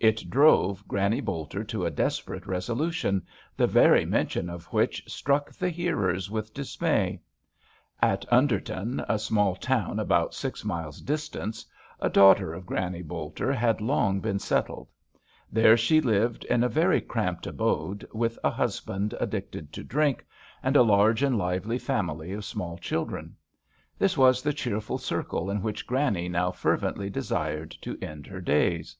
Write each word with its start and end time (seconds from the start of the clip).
It 0.00 0.30
drove 0.30 0.88
Granny 0.88 1.20
Bolter 1.20 1.62
to 1.62 1.84
a 1.84 1.90
desperate 1.90 2.46
resolution, 2.46 3.26
the 3.54 3.66
very 3.66 4.06
mention 4.06 4.48
of 4.48 4.64
which 4.72 5.04
struck 5.06 5.52
the 5.52 5.68
hearers 5.68 6.30
with 6.30 6.54
dismay. 6.54 7.20
At 8.00 8.24
Underton, 8.32 9.04
a 9.10 9.18
small 9.18 9.56
town 9.56 9.98
about 9.98 10.32
six 10.32 10.64
miles 10.64 11.02
distant, 11.02 11.66
a 12.00 12.08
daughter 12.08 12.54
of 12.54 12.64
Granny 12.64 13.02
Bolter 13.02 13.48
6 13.48 13.48
GRANNY 13.48 13.50
BOLTER 13.52 13.60
had 13.76 13.80
long 13.82 14.20
been 14.20 14.38
setded. 14.38 14.86
There 15.52 15.76
she 15.76 16.00
lived 16.00 16.44
in 16.46 16.64
a 16.64 16.68
very 16.70 17.02
cramped 17.02 17.46
abode, 17.46 18.08
with 18.14 18.38
a 18.42 18.48
husband 18.50 19.14
addicted 19.20 19.70
to 19.74 19.84
drink, 19.84 20.24
and 20.62 20.76
a 20.76 20.82
large 20.82 21.22
and 21.22 21.36
lively 21.36 21.78
family 21.78 22.32
of 22.32 22.46
small 22.46 22.78
children. 22.78 23.36
This 23.98 24.16
was 24.16 24.40
the 24.40 24.54
cheerful 24.54 24.96
circle 24.96 25.50
in 25.50 25.60
which 25.60 25.86
Granny 25.86 26.26
now 26.26 26.52
fer 26.52 26.78
vently 26.78 27.12
desired 27.12 27.70
to 27.82 27.98
end 28.00 28.26
her 28.28 28.40
days. 28.40 28.96